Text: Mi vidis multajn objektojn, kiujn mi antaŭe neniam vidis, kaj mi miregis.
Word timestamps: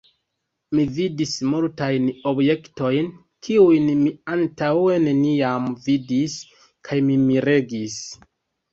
Mi 0.77 0.85
vidis 0.95 1.33
multajn 1.49 2.07
objektojn, 2.31 3.13
kiujn 3.49 3.87
mi 4.01 4.15
antaŭe 4.39 4.99
neniam 5.07 5.71
vidis, 5.87 6.43
kaj 6.91 7.03
mi 7.11 7.25
miregis. 7.31 8.05